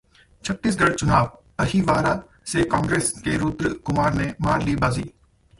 [0.43, 1.27] छत्तीसगढ़ चुनाव:
[1.59, 2.15] अहिवारा
[2.53, 5.11] से कांग्रेस के रूद्र कुमार ने मार ली बाजी